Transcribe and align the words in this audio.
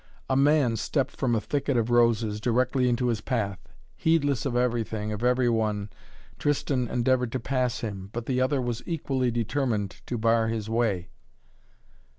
A 0.31 0.35
man 0.35 0.77
stepped 0.77 1.15
from 1.15 1.35
a 1.35 1.39
thicket 1.39 1.77
of 1.77 1.91
roses, 1.91 2.41
directly 2.41 2.89
into 2.89 3.09
his 3.09 3.21
path. 3.21 3.59
Heedless 3.95 4.47
of 4.47 4.55
everything, 4.55 5.11
of 5.11 5.23
every 5.23 5.47
one, 5.47 5.91
Tristan 6.39 6.87
endeavored 6.87 7.31
to 7.33 7.39
pass 7.39 7.81
him, 7.81 8.09
but 8.11 8.25
the 8.25 8.41
other 8.41 8.59
was 8.63 8.81
equally 8.87 9.29
determined 9.29 9.91
to 10.07 10.17
bar 10.17 10.47
his 10.47 10.67
way. 10.67 11.09